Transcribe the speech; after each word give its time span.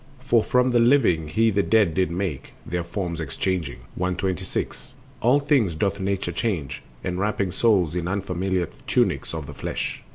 125. 0.27 0.27
For 0.29 0.49
from 0.49 0.71
the 0.71 0.79
living 0.79 1.27
he 1.27 1.51
the 1.51 1.61
dead 1.61 1.93
did 1.93 2.09
make, 2.09 2.53
Their 2.65 2.83
forms 2.83 3.21
exchanging... 3.21 3.81
126. 3.93 4.95
All 5.21 5.39
things 5.39 5.75
doth 5.75 5.99
Nature 5.99 6.31
change, 6.31 6.81
enwrapping 7.05 7.51
souls 7.51 7.93
In 7.93 8.07
unfamiliar 8.07 8.67
tunics 8.87 9.31
of 9.35 9.45
the 9.45 9.53
flesh. 9.53 10.01